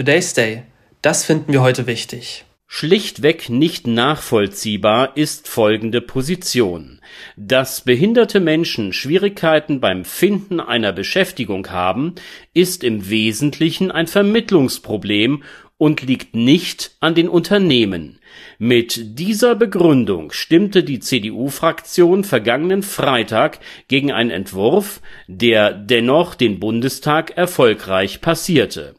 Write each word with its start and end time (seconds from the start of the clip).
Today's 0.00 0.32
Day. 0.32 0.62
Das 1.02 1.26
finden 1.26 1.52
wir 1.52 1.60
heute 1.60 1.86
wichtig. 1.86 2.46
Schlichtweg 2.66 3.50
nicht 3.50 3.86
nachvollziehbar 3.86 5.14
ist 5.14 5.46
folgende 5.46 6.00
Position. 6.00 7.02
Dass 7.36 7.82
behinderte 7.82 8.40
Menschen 8.40 8.94
Schwierigkeiten 8.94 9.78
beim 9.78 10.06
Finden 10.06 10.58
einer 10.58 10.92
Beschäftigung 10.94 11.68
haben, 11.68 12.14
ist 12.54 12.82
im 12.82 13.10
Wesentlichen 13.10 13.90
ein 13.90 14.06
Vermittlungsproblem 14.06 15.42
und 15.76 16.00
liegt 16.00 16.34
nicht 16.34 16.92
an 17.00 17.14
den 17.14 17.28
Unternehmen. 17.28 18.20
Mit 18.58 19.18
dieser 19.18 19.54
Begründung 19.54 20.32
stimmte 20.32 20.82
die 20.82 21.00
CDU-Fraktion 21.00 22.24
vergangenen 22.24 22.82
Freitag 22.82 23.58
gegen 23.88 24.12
einen 24.12 24.30
Entwurf, 24.30 25.02
der 25.26 25.74
dennoch 25.74 26.34
den 26.34 26.58
Bundestag 26.58 27.36
erfolgreich 27.36 28.22
passierte 28.22 28.94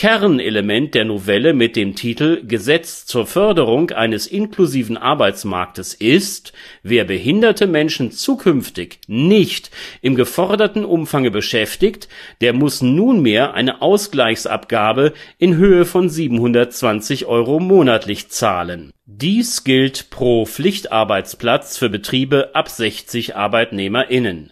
Kernelement 0.00 0.94
der 0.94 1.04
Novelle 1.04 1.52
mit 1.52 1.76
dem 1.76 1.94
Titel 1.94 2.42
Gesetz 2.46 3.04
zur 3.04 3.26
Förderung 3.26 3.90
eines 3.90 4.26
inklusiven 4.26 4.96
Arbeitsmarktes 4.96 5.92
ist, 5.92 6.54
wer 6.82 7.04
behinderte 7.04 7.66
Menschen 7.66 8.10
zukünftig 8.10 9.00
nicht 9.08 9.70
im 10.00 10.14
geforderten 10.14 10.86
Umfange 10.86 11.30
beschäftigt, 11.30 12.08
der 12.40 12.54
muss 12.54 12.80
nunmehr 12.80 13.52
eine 13.52 13.82
Ausgleichsabgabe 13.82 15.12
in 15.36 15.56
Höhe 15.56 15.84
von 15.84 16.08
720 16.08 17.26
Euro 17.26 17.60
monatlich 17.60 18.30
zahlen. 18.30 18.92
Dies 19.04 19.64
gilt 19.64 20.08
pro 20.08 20.46
Pflichtarbeitsplatz 20.46 21.76
für 21.76 21.90
Betriebe 21.90 22.54
ab 22.54 22.70
60 22.70 23.36
ArbeitnehmerInnen 23.36 24.50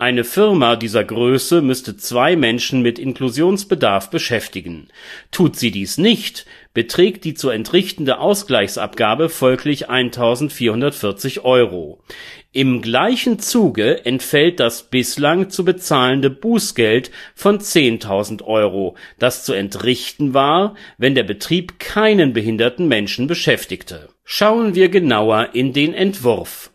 eine 0.00 0.22
Firma 0.22 0.76
dieser 0.76 1.02
Größe 1.02 1.60
müsste 1.60 1.96
zwei 1.96 2.36
Menschen 2.36 2.82
mit 2.82 3.00
Inklusionsbedarf 3.00 4.10
beschäftigen. 4.10 4.86
Tut 5.32 5.56
sie 5.56 5.72
dies 5.72 5.98
nicht, 5.98 6.46
beträgt 6.72 7.24
die 7.24 7.34
zu 7.34 7.50
entrichtende 7.50 8.20
Ausgleichsabgabe 8.20 9.28
folglich 9.28 9.90
1.440 9.90 11.42
Euro. 11.42 12.00
Im 12.52 12.80
gleichen 12.80 13.40
Zuge 13.40 14.06
entfällt 14.06 14.60
das 14.60 14.84
bislang 14.84 15.50
zu 15.50 15.64
bezahlende 15.64 16.30
Bußgeld 16.30 17.10
von 17.34 17.58
10.000 17.58 18.44
Euro, 18.44 18.96
das 19.18 19.44
zu 19.44 19.52
entrichten 19.52 20.32
war, 20.32 20.76
wenn 20.96 21.16
der 21.16 21.24
Betrieb 21.24 21.80
keinen 21.80 22.32
behinderten 22.32 22.86
Menschen 22.86 23.26
beschäftigte. 23.26 24.10
Schauen 24.22 24.76
wir 24.76 24.90
genauer 24.90 25.48
in 25.54 25.72
den 25.72 25.92
Entwurf 25.92 26.70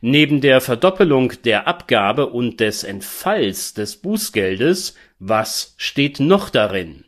Neben 0.00 0.40
der 0.40 0.60
Verdoppelung 0.60 1.32
der 1.44 1.66
Abgabe 1.66 2.28
und 2.28 2.60
des 2.60 2.84
Entfalls 2.84 3.74
des 3.74 3.96
Bußgeldes, 3.96 4.94
was 5.18 5.74
steht 5.76 6.20
noch 6.20 6.50
darin? 6.50 7.04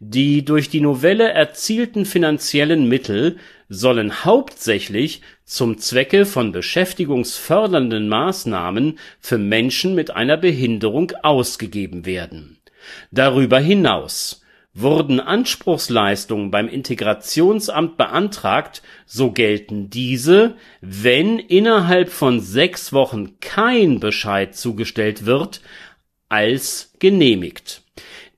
Die 0.00 0.44
durch 0.44 0.70
die 0.70 0.80
Novelle 0.80 1.30
erzielten 1.30 2.06
finanziellen 2.06 2.88
Mittel 2.88 3.38
sollen 3.68 4.24
hauptsächlich 4.24 5.22
zum 5.44 5.78
Zwecke 5.78 6.24
von 6.24 6.52
beschäftigungsfördernden 6.52 8.08
Maßnahmen 8.08 9.00
für 9.18 9.38
Menschen 9.38 9.96
mit 9.96 10.12
einer 10.12 10.36
Behinderung 10.36 11.12
ausgegeben 11.22 12.06
werden. 12.06 12.58
Darüber 13.10 13.58
hinaus 13.58 14.42
Wurden 14.80 15.18
Anspruchsleistungen 15.18 16.52
beim 16.52 16.68
Integrationsamt 16.68 17.96
beantragt, 17.96 18.82
so 19.06 19.32
gelten 19.32 19.90
diese, 19.90 20.56
wenn 20.80 21.40
innerhalb 21.40 22.10
von 22.10 22.40
sechs 22.40 22.92
Wochen 22.92 23.40
kein 23.40 23.98
Bescheid 23.98 24.54
zugestellt 24.54 25.26
wird, 25.26 25.62
als 26.28 26.92
genehmigt. 27.00 27.82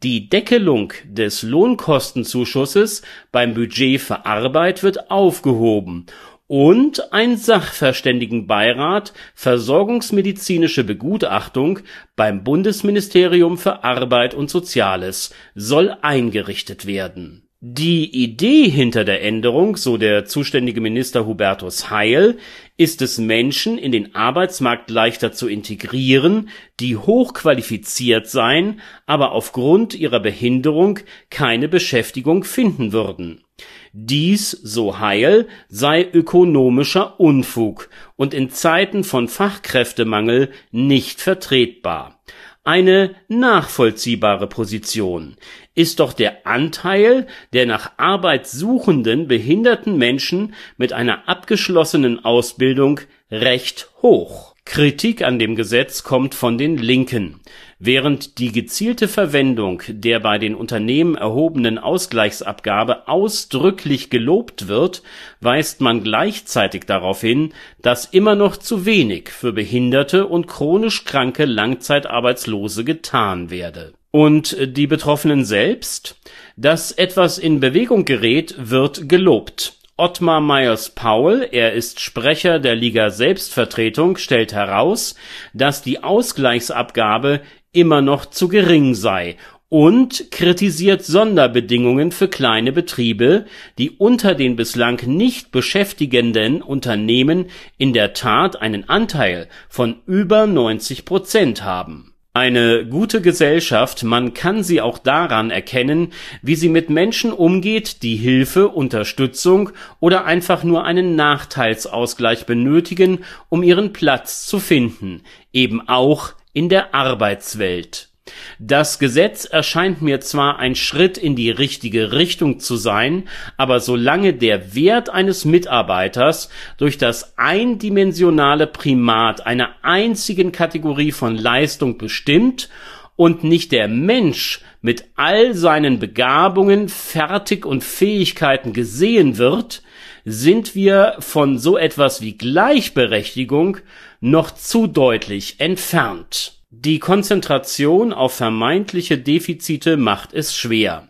Die 0.03 0.31
Deckelung 0.31 0.95
des 1.05 1.43
Lohnkostenzuschusses 1.43 3.03
beim 3.33 3.53
Budget 3.53 4.01
für 4.01 4.25
Arbeit 4.25 4.83
wird 4.83 5.11
aufgehoben 5.11 6.07
und 6.51 7.12
ein 7.12 7.37
Sachverständigenbeirat 7.37 9.12
Versorgungsmedizinische 9.37 10.83
Begutachtung 10.83 11.78
beim 12.16 12.43
Bundesministerium 12.43 13.56
für 13.56 13.84
Arbeit 13.84 14.34
und 14.34 14.50
Soziales 14.50 15.33
soll 15.55 15.97
eingerichtet 16.03 16.87
werden. 16.87 17.49
Die 17.62 18.10
Idee 18.25 18.71
hinter 18.71 19.04
der 19.04 19.22
Änderung, 19.22 19.76
so 19.76 19.98
der 19.98 20.25
zuständige 20.25 20.81
Minister 20.81 21.26
Hubertus 21.26 21.91
Heil, 21.91 22.38
ist 22.78 23.03
es 23.03 23.19
Menschen 23.19 23.76
in 23.76 23.93
den 23.93 24.15
Arbeitsmarkt 24.15 24.88
leichter 24.88 25.32
zu 25.32 25.47
integrieren, 25.47 26.49
die 26.81 26.97
hochqualifiziert 26.97 28.28
seien, 28.28 28.81
aber 29.04 29.32
aufgrund 29.32 29.93
ihrer 29.93 30.20
Behinderung 30.20 31.00
keine 31.28 31.69
Beschäftigung 31.69 32.44
finden 32.44 32.93
würden 32.93 33.44
dies, 33.93 34.50
so 34.50 34.99
Heil, 35.00 35.49
sei 35.69 36.06
ökonomischer 36.12 37.19
Unfug 37.19 37.88
und 38.16 38.34
in 38.34 38.50
Zeiten 38.50 39.04
von 39.04 39.28
Fachkräftemangel 39.28 40.50
nicht 40.70 41.20
vertretbar. 41.20 42.20
Eine 42.62 43.15
nachvollziehbare 43.28 44.47
Position. 44.47 45.37
Ist 45.75 45.98
doch 45.98 46.12
der 46.12 46.47
Anteil 46.47 47.26
der 47.54 47.65
nach 47.65 47.93
Arbeit 47.97 48.47
suchenden 48.47 49.28
behinderten 49.28 49.97
Menschen 49.97 50.54
mit 50.76 50.93
einer 50.93 51.26
abgeschlossenen 51.26 52.22
Ausbildung 52.22 53.00
recht 53.31 53.91
hoch 54.03 54.50
Kritik 54.70 55.25
an 55.25 55.41
dem 55.41 55.56
Gesetz 55.56 56.04
kommt 56.04 56.32
von 56.32 56.56
den 56.56 56.78
Linken. 56.78 57.41
Während 57.81 58.38
die 58.38 58.53
gezielte 58.53 59.08
Verwendung 59.08 59.82
der 59.88 60.20
bei 60.20 60.38
den 60.38 60.54
Unternehmen 60.54 61.16
erhobenen 61.16 61.76
Ausgleichsabgabe 61.76 63.08
ausdrücklich 63.08 64.10
gelobt 64.10 64.69
wird, 64.69 65.03
weist 65.41 65.81
man 65.81 66.04
gleichzeitig 66.04 66.84
darauf 66.84 67.20
hin, 67.20 67.53
dass 67.82 68.04
immer 68.04 68.36
noch 68.36 68.56
zu 68.56 68.86
wenig 68.86 69.31
für 69.31 69.53
behinderte 69.53 70.28
und 70.28 70.47
chronisch 70.47 71.04
kranke 71.04 71.47
Langzeitarbeitslose 71.47 72.84
getan 72.84 73.50
werde. 73.50 73.92
Und 74.12 74.56
die 74.62 74.87
Betroffenen 74.87 75.44
selbst? 75.44 76.14
Dass 76.56 76.92
etwas 76.92 77.38
in 77.38 77.58
Bewegung 77.58 78.04
gerät, 78.04 78.54
wird 78.56 79.08
gelobt 79.08 79.80
Ottmar 80.00 80.41
Meyers-Paul, 80.41 81.49
er 81.53 81.75
ist 81.75 82.00
Sprecher 82.00 82.59
der 82.59 82.75
Liga 82.75 83.11
Selbstvertretung, 83.11 84.16
stellt 84.16 84.55
heraus, 84.55 85.15
dass 85.53 85.83
die 85.83 86.03
Ausgleichsabgabe 86.03 87.43
immer 87.72 88.00
noch 88.00 88.25
zu 88.25 88.49
gering 88.49 88.94
sei 88.94 89.37
und 89.69 90.31
kritisiert 90.31 91.05
Sonderbedingungen 91.05 92.12
für 92.12 92.28
kleine 92.28 92.72
Betriebe, 92.72 93.44
die 93.77 93.91
unter 93.91 94.34
den 94.34 94.56
bislang 94.56 95.03
nicht 95.05 95.53
beschäftigenden 95.53 96.62
Unternehmen 96.62 97.50
in 97.77 97.93
der 97.93 98.15
Tat 98.15 98.56
einen 98.61 98.88
Anteil 98.88 99.49
von 99.69 99.97
über 100.06 100.47
90 100.47 101.05
Prozent 101.05 101.62
haben 101.62 102.09
eine 102.33 102.87
gute 102.87 103.21
Gesellschaft, 103.21 104.05
man 104.05 104.35
kann 104.35 104.63
sie 104.63 104.81
auch 104.81 104.99
daran 104.99 105.51
erkennen, 105.51 106.13
wie 106.43 106.55
sie 106.55 106.69
mit 106.69 106.89
Menschen 106.89 107.33
umgeht, 107.33 108.03
die 108.03 108.17
Hilfe, 108.17 108.69
Unterstützung 108.69 109.71
oder 109.99 110.25
einfach 110.27 110.63
nur 110.63 110.85
einen 110.85 111.17
Nachteilsausgleich 111.17 112.47
benötigen, 112.47 113.25
um 113.49 113.63
ihren 113.63 113.93
Platz 113.93 114.47
zu 114.47 114.61
finden, 114.61 115.23
eben 115.53 115.89
auch 115.89 116.35
in 116.53 116.69
der 116.69 116.95
Arbeitswelt 116.95 118.09
das 118.59 118.99
Gesetz 118.99 119.45
erscheint 119.45 120.03
mir 120.03 120.21
zwar 120.21 120.59
ein 120.59 120.75
Schritt 120.75 121.19
in 121.19 121.37
die 121.37 121.51
richtige 121.51 122.13
Richtung 122.13 122.61
zu 122.61 122.77
sein, 122.77 123.29
aber 123.57 123.81
solange 123.81 124.35
der 124.35 124.75
Wert 124.75 125.09
eines 125.09 125.45
Mitarbeiters 125.45 126.51
durch 126.77 126.99
das 126.99 127.39
eindimensionale 127.39 128.67
Primat 128.67 129.47
einer 129.47 129.71
einzigen 129.83 130.53
Kategorie 130.53 131.13
von 131.13 131.37
Leistung 131.37 131.99
bestimmt 131.99 132.69
und 133.17 133.45
nicht 133.45 133.73
der 133.73 133.89
Mensch 133.89 134.61
mit 134.83 135.05
all 135.17 135.55
seinen 135.55 135.99
Begabungen, 135.99 136.89
Fertig 136.89 137.67
und 137.67 137.85
Fähigkeiten 137.85 138.73
gesehen 138.73 139.37
wird, 139.38 139.83
sind 140.25 140.75
wir 140.75 141.17
von 141.19 141.59
so 141.59 141.76
etwas 141.76 142.21
wie 142.21 142.37
Gleichberechtigung 142.37 143.79
noch 144.21 144.50
zu 144.50 144.87
deutlich 144.87 145.56
entfernt 145.61 146.60
die 146.72 147.00
Konzentration 147.00 148.12
auf 148.12 148.34
vermeintliche 148.34 149.19
Defizite 149.19 149.96
macht 149.96 150.32
es 150.32 150.56
schwer. 150.56 151.08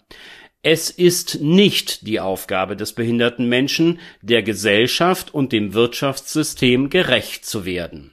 Es 0.62 0.88
ist 0.88 1.42
nicht 1.42 2.06
die 2.06 2.18
Aufgabe 2.18 2.76
des 2.76 2.94
behinderten 2.94 3.46
Menschen, 3.46 3.98
der 4.22 4.42
Gesellschaft 4.42 5.34
und 5.34 5.52
dem 5.52 5.74
Wirtschaftssystem 5.74 6.88
gerecht 6.88 7.44
zu 7.44 7.66
werden. 7.66 8.12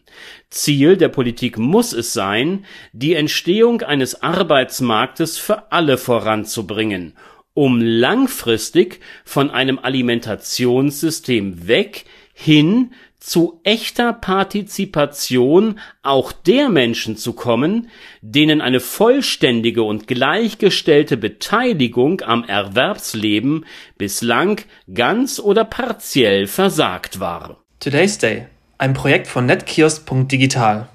Ziel 0.49 0.97
der 0.97 1.07
Politik 1.07 1.57
muss 1.57 1.94
es 1.94 2.11
sein, 2.11 2.65
die 2.91 3.13
Entstehung 3.13 3.81
eines 3.81 4.21
Arbeitsmarktes 4.21 5.38
für 5.38 5.71
alle 5.71 5.97
voranzubringen, 5.97 7.15
um 7.53 7.79
langfristig 7.81 9.00
von 9.23 9.51
einem 9.51 9.79
Alimentationssystem 9.79 11.67
weg 11.67 12.03
hin 12.33 12.91
zu 13.27 13.59
echter 13.63 14.13
Partizipation 14.13 15.79
auch 16.01 16.31
der 16.31 16.69
Menschen 16.69 17.18
zu 17.18 17.33
kommen, 17.33 17.89
denen 18.21 18.62
eine 18.62 18.79
vollständige 18.79 19.83
und 19.83 20.07
gleichgestellte 20.07 21.18
Beteiligung 21.18 22.21
am 22.21 22.45
Erwerbsleben 22.45 23.65
bislang 23.97 24.62
ganz 24.94 25.41
oder 25.41 25.65
partiell 25.65 26.47
versagt 26.47 27.19
war. 27.19 27.57
Today's 27.81 28.18
Day, 28.18 28.47
ein 28.77 28.94
Projekt 28.94 29.27
von 29.27 29.45
netkiosk.digital. 29.45 30.88